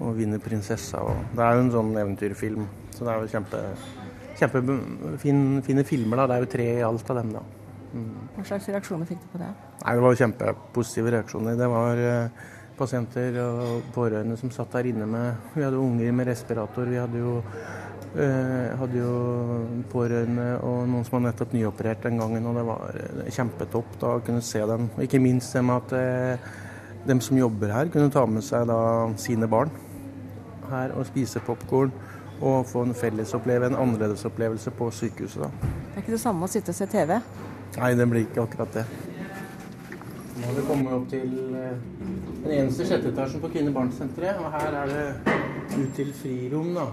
[0.00, 1.02] og vinner prinsessa.
[1.04, 2.66] Og det er jo en sånn eventyrfilm,
[2.96, 3.62] så det er jo kjempe,
[4.40, 6.22] kjempefine filmer.
[6.22, 7.32] da, Det er jo tre i alt av dem.
[7.38, 7.44] da.
[7.96, 8.12] Mm.
[8.36, 9.52] Hva slags reaksjoner fikk du på det?
[9.84, 11.56] Nei, Det var kjempepositive reaksjoner.
[11.56, 12.44] Det var eh,
[12.76, 16.84] pasienter og pårørende som satt der inne med Vi hadde unger med respirator.
[16.90, 17.42] Vi hadde jo
[18.16, 19.14] jeg eh, hadde jo
[19.92, 24.14] pårørende og noen som var nettopp nyoperert den gangen, og det var eh, kjempetopp da
[24.16, 24.88] å kunne se dem.
[24.96, 26.54] Og ikke minst det med at de
[27.06, 28.78] dem som jobber her, kunne ta med seg da
[29.20, 29.70] sine barn
[30.70, 31.92] her og spise popkorn.
[32.36, 35.40] Og få en fellesopplevelse, en annerledesopplevelse på sykehuset.
[35.40, 35.48] da.
[35.62, 37.14] Det er ikke det samme å sitte og se TV?
[37.78, 38.82] Nei, det blir ikke akkurat det.
[40.36, 44.36] Nå har vi kommet opp til den eneste sjette etasjen på Kvinne- og barnesenteret.
[44.36, 45.06] Og her er det
[45.78, 46.90] ut til frirom, da.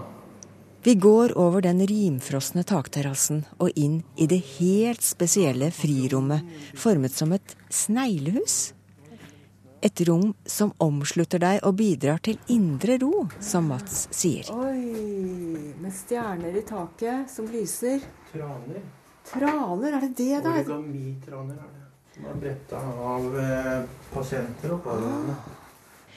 [0.84, 6.44] Vi går over den rimfrosne takterrassen og inn i det helt spesielle frirommet,
[6.76, 8.74] formet som et sneglehus.
[9.80, 14.52] Et rom som omslutter deg og bidrar til indre ro, som Mats sier.
[14.52, 18.04] Oi, med stjerner i taket som lyser.
[18.34, 18.84] Traner.
[19.32, 20.62] Traner, er det det det er?
[20.68, 21.84] Origamitraner er det.
[22.12, 25.40] Som er bretta av eh, pasienter og pårørende.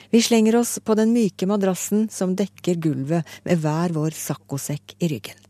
[0.10, 5.12] Vi slenger oss på den myke madrassen som dekker gulvet med hver vår saccosekk i
[5.12, 5.44] ryggen.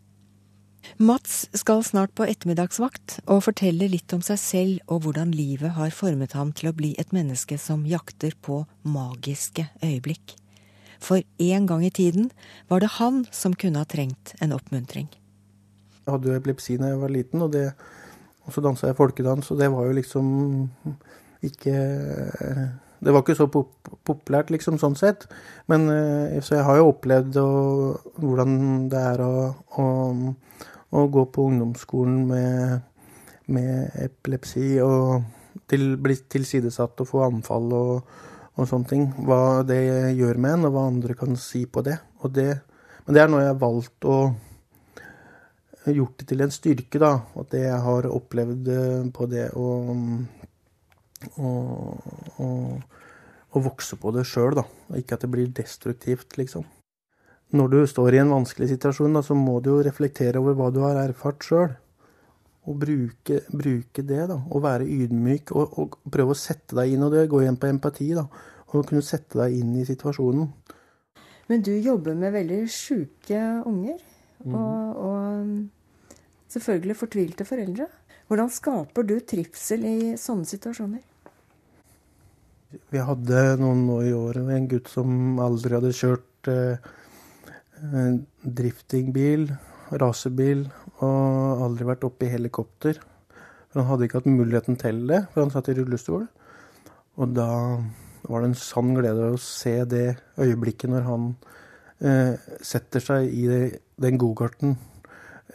[0.97, 5.93] Mats skal snart på ettermiddagsvakt og forteller litt om seg selv og hvordan livet har
[5.93, 10.33] formet ham til å bli et menneske som jakter på magiske øyeblikk.
[11.03, 12.31] For en gang i tiden
[12.71, 15.11] var det han som kunne ha trengt en oppmuntring.
[16.01, 17.67] Jeg hadde jo epilepsi da jeg var liten, og, det,
[18.47, 20.27] og så dansa jeg folkedans, og det var jo liksom
[21.45, 21.75] ikke
[22.99, 23.73] det var ikke så pop
[24.07, 25.27] populært, liksom, sånn sett.
[25.67, 27.49] Men eh, Så jeg har jo opplevd å,
[28.17, 28.53] hvordan
[28.91, 29.33] det er å,
[29.81, 29.87] å,
[30.89, 32.87] å, gå på ungdomsskolen med,
[33.51, 35.27] med epilepsi og
[35.67, 38.17] til, bli tilsidesatt og få anfall og,
[38.55, 39.07] og, sånne ting.
[39.27, 39.81] Hva det
[40.17, 41.99] gjør med en, og hva andre kan si på det.
[42.31, 42.51] det
[43.05, 44.17] men det er noe jeg har valgt å
[45.87, 47.13] gjort det til en styrke, da.
[47.39, 49.67] At det jeg har opplevd eh, på det å
[51.37, 52.97] og, og,
[53.53, 54.65] og vokse på det sjøl, da.
[54.99, 56.65] Ikke at det blir destruktivt, liksom.
[57.55, 60.67] Når du står i en vanskelig situasjon, da, så må du jo reflektere over hva
[60.73, 61.75] du har erfart sjøl.
[62.67, 64.35] Og bruke, bruke, det, da.
[64.51, 67.05] Og være ydmyk og, og, prøve å sette deg inn.
[67.07, 68.25] Og det går igjen på empati, da.
[68.67, 70.49] Og kunne sette deg inn i situasjonen.
[71.47, 74.01] Men du jobber med veldig sjuke unger.
[74.43, 74.57] Mm.
[74.59, 77.87] Og, og selvfølgelig fortvilte foreldre.
[78.27, 80.99] Hvordan skaper du trivsel i sånne situasjoner?
[82.91, 86.89] Vi hadde noen nå i året en gutt som aldri hadde kjørt eh,
[88.59, 89.47] driftingbil,
[90.03, 90.65] rasebil,
[90.99, 92.99] og aldri vært oppe i helikopter.
[93.71, 96.27] For han hadde ikke hatt muligheten til det, for han satt i rullestol.
[97.17, 97.49] Og da
[98.27, 101.33] var det en sann glede å se det øyeblikket når han
[102.03, 103.61] eh, setter seg i det,
[104.03, 104.75] den gokarten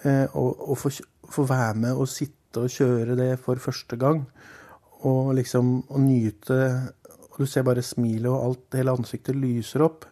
[0.06, 4.26] eh, og, og får være med og sitte sitte og kjøre det for første gang.
[5.02, 6.92] Og liksom å nyte
[7.32, 10.04] Og du ser bare smilet og alt, hele ansiktet lyser opp.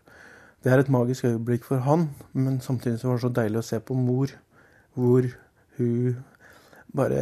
[0.64, 3.66] Det er et magisk øyeblikk for han, men samtidig så var det så deilig å
[3.68, 4.32] se på mor,
[4.96, 5.28] hvor
[5.76, 6.16] hun
[6.96, 7.20] bare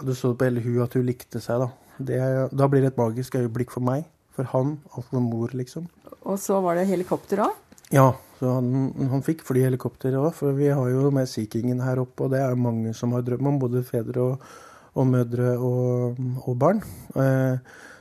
[0.00, 1.68] Du så på hele hun at hun likte seg, da.
[2.00, 2.18] Det,
[2.56, 5.84] da blir det et magisk øyeblikk for meg, for han og for mor, liksom.
[6.24, 7.52] Og så var det helikopter òg?
[7.92, 8.68] Ja, han,
[9.12, 12.40] han fikk flyhelikopter òg, for vi har jo med Sea Kingen her oppe, og det
[12.40, 14.46] er mange som har drøm om, både fedre og,
[14.96, 16.80] og mødre og, og barn.
[17.20, 17.58] Eh,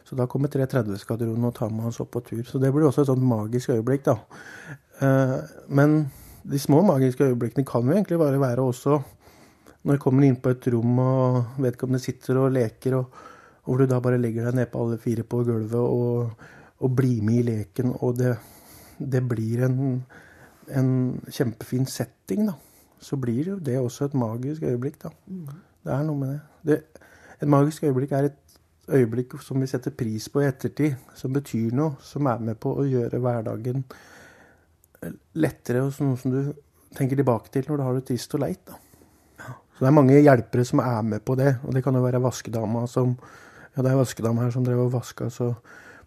[0.08, 2.44] så da kommer 330-skadronen og tar med oss opp på tur.
[2.48, 4.16] Så det blir også et sånt magisk øyeblikk, da.
[5.04, 5.36] Eh,
[5.76, 6.00] men
[6.48, 9.02] de små magiske øyeblikkene kan jo egentlig bare være også
[9.82, 13.22] når du kommer inn på et rom og vedkommende sitter og leker, og,
[13.66, 16.50] og hvor du da bare legger deg ned på alle fire på gulvet og,
[16.82, 18.36] og blir med i leken, og det,
[19.12, 20.04] det blir en,
[20.70, 20.92] en,
[21.30, 22.58] kjempefin setting, da.
[23.02, 25.10] Så blir jo det også et magisk øyeblikk, da.
[25.82, 26.42] Det er noe med det.
[26.68, 27.08] det.
[27.42, 28.58] Et magisk øyeblikk er et
[28.92, 32.76] øyeblikk som vi setter pris på i ettertid, som betyr noe, som er med på
[32.78, 33.86] å gjøre hverdagen
[35.42, 36.54] lettere, og noe som du
[36.98, 38.62] tenker tilbake til når du har det trist og leit.
[38.68, 38.78] da.
[39.82, 41.56] Så det er mange hjelpere som er med på det.
[41.66, 43.16] Og det kan jo være vaskedama som
[43.72, 45.54] Ja, det er vaskedama her som drev og vaska, så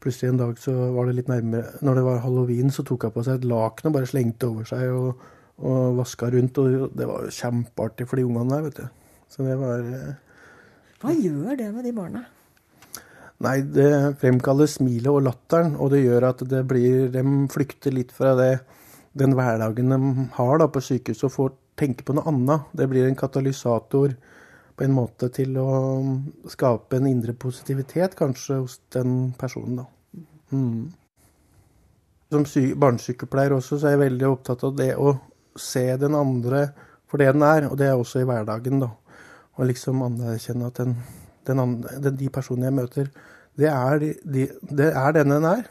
[0.04, 3.14] plutselig en dag så var det litt nærmere Når det var halloween, så tok hun
[3.16, 5.24] på seg et laken og bare slengte over seg og,
[5.64, 6.60] og vaska rundt.
[6.60, 9.18] Og det var jo kjempeartig for de ungene der, vet du.
[9.32, 10.14] Så det var eh,
[11.02, 12.24] Hva gjør det med de barna?
[13.44, 13.90] Nei, det
[14.20, 18.52] fremkaller smilet og latteren, og det gjør at det blir De flykter litt fra det,
[19.18, 22.70] den hverdagen de har da på sykehuset, og får tenke på noe annet.
[22.76, 24.14] Det blir en katalysator
[24.74, 25.68] på en måte til å
[26.50, 29.86] skape en indre positivitet, kanskje, hos den personen, da.
[30.54, 30.90] Mm.
[32.34, 32.46] Som
[32.82, 35.14] barnesykepleier også, så er jeg veldig opptatt av det å
[35.60, 36.66] se den andre
[37.10, 38.90] for det den er, og det er også i hverdagen, da.
[39.54, 40.96] Og liksom anerkjenne at den,
[41.46, 43.10] den andre, den, de personene jeg møter,
[43.54, 45.68] det er, de, det er den den er.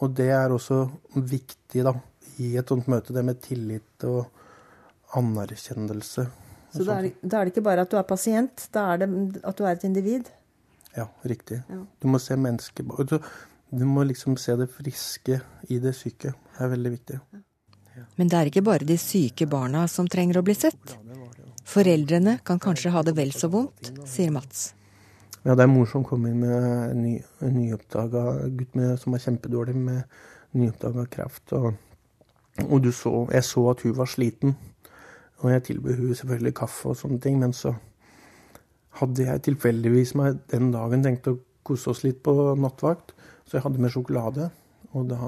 [0.00, 1.92] Og det er også viktig, da,
[2.40, 4.24] i et sånt møte, det med tillit og
[5.20, 6.24] anerkjennelse.
[6.72, 9.02] Så da er, det, da er, det, ikke bare at du er pasient, da er
[9.02, 9.08] det
[9.44, 10.30] at du er et individ?
[10.96, 11.62] Ja, riktig.
[11.68, 11.80] Ja.
[12.00, 13.18] Du må se mennesket du,
[13.70, 16.32] du, må liksom se det friske i det syke.
[16.32, 17.20] Det er veldig viktig.
[17.32, 18.04] Ja.
[18.16, 20.96] Men det er ikke bare de syke barna som trenger å bli sett.
[21.68, 24.72] Foreldrene kan kanskje ha det vel så vondt, sier Mats.
[25.42, 29.14] Ja, det er mor som kom inn med en, ny, en nyoppdaga gutt med, som
[29.14, 30.04] er kjempedårlig med
[30.58, 31.54] nyoppdaga kreft.
[31.58, 31.72] Og,
[32.68, 34.54] og så, jeg så at hun var sliten.
[35.42, 37.74] Og jeg tilbød hun selvfølgelig kaffe og sånne ting, men så
[39.00, 43.14] hadde jeg tilfeldigvis meg den dagen tenkt å kose oss litt på nattvakt,
[43.46, 44.50] så jeg hadde med sjokolade.
[44.92, 45.18] Og da,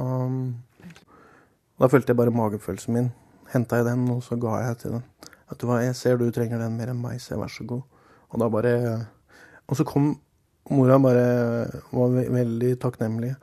[1.81, 3.11] da følte jeg bare magefølelsen min.
[3.55, 5.09] Henta jeg den, og så ga jeg til den.
[5.49, 7.83] Vet du hva, jeg ser du trenger den mer enn meg, så vær så god.
[8.33, 8.75] Og da bare
[9.65, 10.11] Og så kom
[10.71, 11.25] mora bare
[11.93, 13.35] var veldig takknemlig.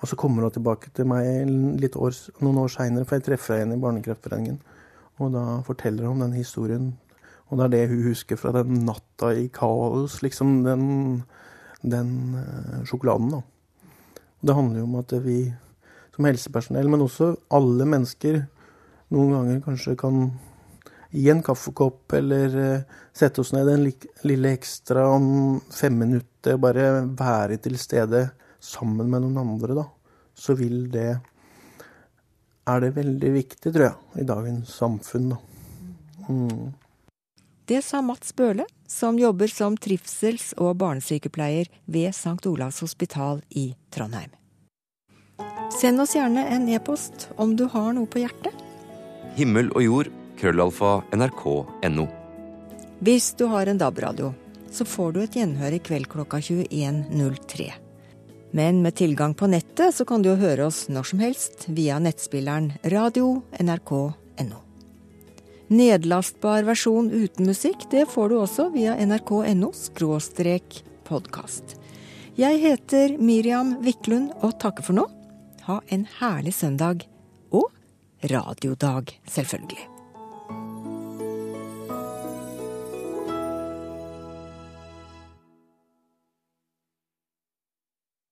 [0.00, 1.48] Og så kommer hun tilbake til meg
[1.80, 4.60] litt år, noen år seinere, for jeg treffer henne i Barnekreftforeningen.
[5.20, 6.90] Og da forteller hun den historien.
[7.50, 10.84] Og det er det hun husker fra den natta i kaos, liksom den,
[11.82, 13.42] den uh, sjokoladen, da.
[14.40, 15.40] Det handler jo om at vi
[16.14, 18.44] som helsepersonell, men også alle mennesker,
[19.10, 20.22] noen ganger kanskje kan
[21.10, 23.88] gi en kaffekopp eller uh, sette oss ned en
[24.30, 28.28] lille ekstra om fem minutter, bare være til stede
[28.62, 29.88] sammen med noen andre, da.
[30.38, 31.18] Så vil det
[32.68, 35.34] er det veldig viktig, tror jeg, i dagens samfunn.
[36.28, 36.72] Mm.
[37.70, 42.46] Det sa Mats Bøhle, som jobber som trivsels- og barnesykepleier ved St.
[42.50, 44.32] Olavs hospital i Trondheim.
[45.80, 48.54] Send oss gjerne en e-post om du har noe på hjertet.
[49.38, 52.08] Himmel og jord, krøllalfa, nrk.no.
[53.00, 54.34] Hvis du har en DAB-radio,
[54.70, 57.70] så får du et gjenhør i kveld klokka 21.03.
[58.50, 61.98] Men med tilgang på nettet så kan du jo høre oss når som helst via
[62.02, 64.64] nettspilleren radio.nrk.no.
[65.70, 69.70] Nedlastbar versjon uten musikk det får du også via nrk.no
[71.10, 71.76] podkast.
[72.38, 75.06] Jeg heter Miriam Wiklund og takker for nå.
[75.66, 77.06] Ha en herlig søndag.
[77.50, 77.70] Og
[78.30, 79.89] radiodag, selvfølgelig.